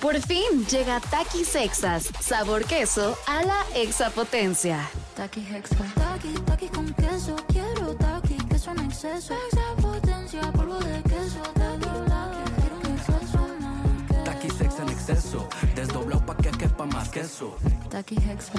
Por 0.00 0.18
fin 0.22 0.64
llega 0.70 0.98
Takis 0.98 1.48
Sexas, 1.48 2.08
sabor 2.20 2.64
queso 2.64 3.18
a 3.26 3.42
la 3.42 3.62
exapotencia. 3.74 4.88
Taki 5.14 5.40
Hexa. 5.40 5.76
Taki, 5.94 6.32
taki 6.46 6.68
con 6.68 6.94
queso. 6.94 7.36
Quiero 7.48 7.94
taki, 7.96 8.36
queso 8.48 8.70
en 8.70 8.80
exceso. 8.86 9.34
Exapotencia, 9.52 10.40
polvo 10.52 10.78
de 10.78 11.02
queso. 11.02 11.42
Taki, 11.52 11.90
taki, 12.08 12.50
quiero 12.60 12.76
un 12.78 12.86
exceso 12.96 13.48
más. 13.60 14.24
Taki 14.24 14.48
sex 14.48 14.78
en 14.78 14.88
exceso, 14.88 15.48
desdoblado 15.74 16.24
pa' 16.24 16.36
que 16.38 16.50
quepa 16.50 16.86
más 16.86 17.10
queso. 17.10 17.58
Taki 17.90 18.16
Hexa. 18.16 18.52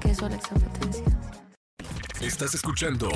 Queso 0.00 0.26
a 0.26 0.28
la 0.28 0.36
exapotencia. 0.36 1.04
Estás 2.20 2.54
escuchando 2.54 3.08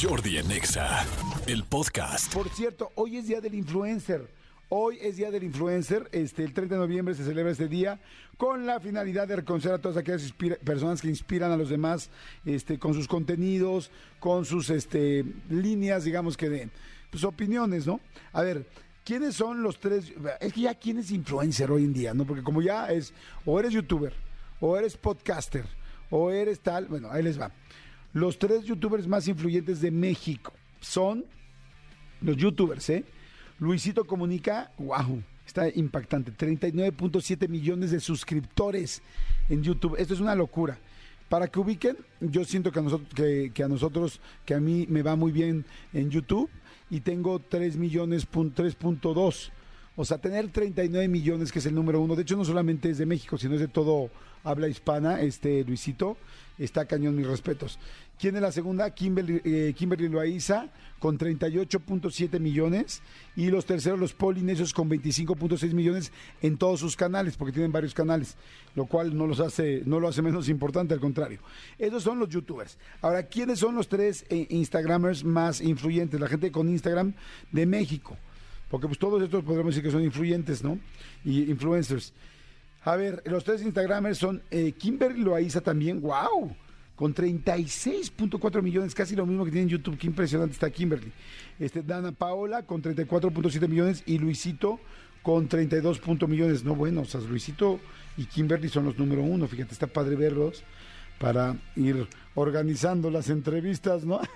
Jordi 0.00 0.38
en 0.38 0.52
Exa, 0.52 1.04
el 1.48 1.64
podcast. 1.64 2.32
Por 2.32 2.48
cierto, 2.50 2.92
hoy 2.94 3.16
es 3.16 3.26
Día 3.26 3.40
del 3.40 3.54
Influencer. 3.54 4.45
Hoy 4.68 4.98
es 5.00 5.16
Día 5.16 5.30
del 5.30 5.44
Influencer. 5.44 6.08
Este, 6.10 6.42
el 6.42 6.52
30 6.52 6.74
de 6.74 6.80
noviembre 6.80 7.14
se 7.14 7.24
celebra 7.24 7.52
este 7.52 7.68
día 7.68 8.00
con 8.36 8.66
la 8.66 8.80
finalidad 8.80 9.28
de 9.28 9.36
reconocer 9.36 9.70
a 9.70 9.78
todas 9.78 9.96
aquellas 9.96 10.32
personas 10.32 11.00
que 11.00 11.06
inspiran 11.06 11.52
a 11.52 11.56
los 11.56 11.68
demás 11.68 12.10
este, 12.44 12.76
con 12.76 12.92
sus 12.92 13.06
contenidos, 13.06 13.92
con 14.18 14.44
sus 14.44 14.70
este, 14.70 15.24
líneas, 15.50 16.02
digamos 16.02 16.36
que 16.36 16.48
de 16.48 16.68
pues, 17.12 17.22
opiniones, 17.22 17.86
¿no? 17.86 18.00
A 18.32 18.42
ver, 18.42 18.66
¿quiénes 19.04 19.36
son 19.36 19.62
los 19.62 19.78
tres? 19.78 20.12
Es 20.40 20.52
que 20.52 20.62
ya 20.62 20.74
quién 20.74 20.98
es 20.98 21.12
influencer 21.12 21.70
hoy 21.70 21.84
en 21.84 21.92
día, 21.92 22.12
¿no? 22.12 22.26
Porque 22.26 22.42
como 22.42 22.60
ya 22.60 22.90
es, 22.90 23.14
o 23.44 23.60
eres 23.60 23.72
youtuber, 23.72 24.14
o 24.58 24.76
eres 24.76 24.96
podcaster, 24.96 25.64
o 26.10 26.32
eres 26.32 26.58
tal, 26.58 26.86
bueno, 26.86 27.08
ahí 27.12 27.22
les 27.22 27.40
va. 27.40 27.52
Los 28.12 28.36
tres 28.36 28.64
youtubers 28.64 29.06
más 29.06 29.28
influyentes 29.28 29.80
de 29.80 29.92
México 29.92 30.52
son 30.80 31.24
los 32.20 32.36
youtubers, 32.36 32.90
¿eh? 32.90 33.04
Luisito 33.58 34.04
Comunica, 34.04 34.70
wow, 34.78 35.22
está 35.46 35.68
impactante, 35.68 36.32
39.7 36.32 37.48
millones 37.48 37.90
de 37.90 38.00
suscriptores 38.00 39.02
en 39.48 39.62
YouTube. 39.62 39.96
Esto 39.98 40.14
es 40.14 40.20
una 40.20 40.34
locura. 40.34 40.78
Para 41.28 41.48
que 41.48 41.58
ubiquen, 41.58 41.96
yo 42.20 42.44
siento 42.44 42.70
que 42.70 42.78
a 42.78 42.82
nosotros, 42.82 43.08
que, 43.14 43.50
que 43.52 43.62
a 43.64 43.68
nosotros, 43.68 44.20
que 44.44 44.54
a 44.54 44.60
mí 44.60 44.86
me 44.88 45.02
va 45.02 45.16
muy 45.16 45.32
bien 45.32 45.64
en 45.92 46.10
YouTube 46.10 46.48
y 46.90 47.00
tengo 47.00 47.40
3 47.40 47.76
millones, 47.76 48.28
pun- 48.30 48.52
3.2. 48.54 49.50
O 49.96 50.04
sea, 50.04 50.18
tener 50.18 50.48
39 50.52 51.08
millones, 51.08 51.50
que 51.50 51.58
es 51.58 51.66
el 51.66 51.74
número 51.74 52.00
uno, 52.00 52.14
de 52.14 52.22
hecho 52.22 52.36
no 52.36 52.44
solamente 52.44 52.90
es 52.90 52.98
de 52.98 53.06
México, 53.06 53.38
sino 53.38 53.54
es 53.54 53.60
de 53.60 53.68
todo 53.68 54.10
habla 54.44 54.68
hispana, 54.68 55.20
este 55.22 55.64
Luisito, 55.64 56.16
está 56.58 56.84
cañón, 56.84 57.16
mis 57.16 57.26
respetos. 57.26 57.78
¿Quién 58.18 58.36
es 58.36 58.42
la 58.42 58.52
segunda? 58.52 58.90
Kimberly, 58.90 59.42
eh, 59.44 59.74
Kimberly 59.76 60.08
Loaiza, 60.08 60.68
con 60.98 61.18
38.7 61.18 62.40
millones, 62.40 63.02
y 63.34 63.50
los 63.50 63.66
terceros, 63.66 63.98
los 63.98 64.14
polinesios, 64.14 64.72
con 64.72 64.88
25.6 64.88 65.72
millones 65.72 66.12
en 66.40 66.56
todos 66.56 66.80
sus 66.80 66.96
canales, 66.96 67.36
porque 67.36 67.52
tienen 67.52 67.72
varios 67.72 67.92
canales, 67.92 68.36
lo 68.74 68.86
cual 68.86 69.16
no 69.16 69.26
los 69.26 69.40
hace, 69.40 69.82
no 69.84 70.00
lo 70.00 70.08
hace 70.08 70.22
menos 70.22 70.48
importante, 70.48 70.94
al 70.94 71.00
contrario. 71.00 71.40
Esos 71.78 72.02
son 72.02 72.18
los 72.18 72.28
youtubers. 72.28 72.78
Ahora, 73.02 73.24
¿quiénes 73.24 73.58
son 73.58 73.74
los 73.74 73.88
tres 73.88 74.24
eh, 74.30 74.46
instagramers 74.50 75.24
más 75.24 75.60
influyentes? 75.60 76.18
La 76.18 76.28
gente 76.28 76.50
con 76.52 76.68
Instagram 76.68 77.14
de 77.52 77.66
México. 77.66 78.16
Porque 78.70 78.86
pues 78.86 78.98
todos 78.98 79.22
estos 79.22 79.44
podríamos 79.44 79.74
decir 79.74 79.84
que 79.84 79.92
son 79.92 80.02
influyentes, 80.02 80.62
¿no? 80.64 80.78
Y 81.24 81.50
influencers. 81.50 82.12
A 82.82 82.96
ver, 82.96 83.22
los 83.26 83.44
tres 83.44 83.62
Instagramers 83.62 84.18
son 84.18 84.42
eh, 84.50 84.72
Kimberly 84.72 85.22
Loaiza 85.22 85.60
también, 85.60 86.00
wow, 86.00 86.54
con 86.94 87.14
36.4 87.14 88.62
millones, 88.62 88.94
casi 88.94 89.14
lo 89.14 89.26
mismo 89.26 89.44
que 89.44 89.50
tiene 89.50 89.64
en 89.64 89.68
YouTube, 89.70 89.98
qué 89.98 90.06
impresionante 90.06 90.54
está 90.54 90.70
Kimberly. 90.70 91.12
Este, 91.58 91.82
Dana 91.82 92.12
Paola 92.12 92.62
con 92.62 92.82
34.7 92.82 93.68
millones 93.68 94.02
y 94.06 94.18
Luisito 94.18 94.80
con 95.22 95.48
32 95.48 95.98
punto 95.98 96.28
millones. 96.28 96.64
No, 96.64 96.74
bueno, 96.74 97.02
o 97.02 97.04
sea, 97.04 97.20
Luisito 97.20 97.80
y 98.16 98.24
Kimberly 98.24 98.68
son 98.68 98.84
los 98.84 98.98
número 98.98 99.22
uno, 99.22 99.46
fíjate, 99.46 99.72
está 99.72 99.86
padre 99.86 100.16
verlos 100.16 100.62
para 101.18 101.56
ir 101.76 102.06
organizando 102.34 103.10
las 103.10 103.30
entrevistas, 103.30 104.04
¿no? 104.04 104.20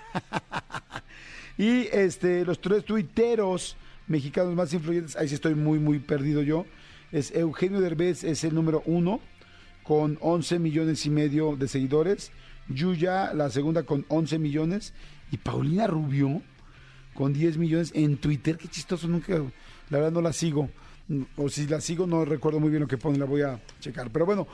Y 1.59 1.89
este, 1.93 2.43
los 2.47 2.59
tres 2.59 2.87
tuiteros 2.87 3.77
mexicanos 4.11 4.57
más 4.57 4.75
influyentes, 4.75 5.17
ahí 5.17 5.29
sí 5.29 5.37
estoy 5.37 5.55
muy, 5.55 5.79
muy 5.79 6.01
perdido 6.01 6.43
yo. 6.43 6.67
Es 7.13 7.33
Eugenio 7.35 7.81
Derbez, 7.81 8.25
es 8.25 8.43
el 8.43 8.55
número 8.55 8.83
uno, 8.85 9.21
con 9.85 10.19
11 10.21 10.59
millones 10.59 11.07
y 11.07 11.11
medio 11.11 11.57
de 11.57 11.69
seguidores. 11.69 12.33
Yuya, 12.69 13.33
la 13.35 13.51
segunda, 13.51 13.85
con 13.85 14.05
11 14.09 14.41
millones. 14.41 14.95
Y 15.31 15.37
Paulina 15.37 15.87
Rubio, 15.87 16.43
con 17.15 17.33
10 17.33 17.57
millones 17.57 17.93
en 17.95 18.17
Twitter. 18.17 18.59
Qué 18.59 18.67
chistoso, 18.67 19.07
nunca, 19.07 19.33
la 19.91 19.99
verdad 19.99 20.13
no 20.13 20.21
la 20.21 20.33
sigo. 20.33 20.69
O 21.37 21.49
si 21.49 21.67
la 21.67 21.81
sigo, 21.81 22.07
no 22.07 22.25
recuerdo 22.25 22.61
muy 22.61 22.71
bien 22.71 22.83
lo 22.83 22.89
que 22.89 22.99
pone, 22.99 23.19
la 23.19 23.25
voy 23.25 23.43
a 23.43 23.61
checar. 23.81 24.11
Pero 24.11 24.27
bueno, 24.27 24.47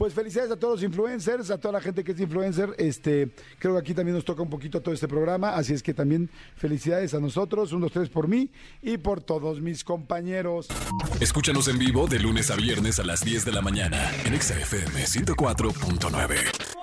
pues 0.00 0.14
felicidades 0.14 0.50
a 0.50 0.56
todos 0.56 0.76
los 0.76 0.82
influencers, 0.82 1.50
a 1.50 1.58
toda 1.58 1.72
la 1.72 1.80
gente 1.82 2.02
que 2.02 2.12
es 2.12 2.20
influencer. 2.20 2.74
Este, 2.78 3.28
creo 3.58 3.74
que 3.74 3.80
aquí 3.80 3.92
también 3.92 4.14
nos 4.14 4.24
toca 4.24 4.40
un 4.40 4.48
poquito 4.48 4.80
todo 4.80 4.94
este 4.94 5.06
programa, 5.06 5.54
así 5.54 5.74
es 5.74 5.82
que 5.82 5.92
también 5.92 6.30
felicidades 6.56 7.12
a 7.12 7.20
nosotros, 7.20 7.72
un, 7.72 7.82
dos, 7.82 7.92
tres 7.92 8.08
por 8.08 8.26
mí 8.26 8.50
y 8.80 8.96
por 8.96 9.20
todos 9.20 9.60
mis 9.60 9.84
compañeros. 9.84 10.68
Escúchanos 11.20 11.68
en 11.68 11.78
vivo 11.78 12.06
de 12.06 12.18
lunes 12.18 12.50
a 12.50 12.56
viernes 12.56 12.98
a 12.98 13.04
las 13.04 13.22
10 13.22 13.44
de 13.44 13.52
la 13.52 13.60
mañana 13.60 14.10
en 14.24 14.32
Exa 14.32 14.58
FM 14.58 15.04
104.9. 15.04 16.79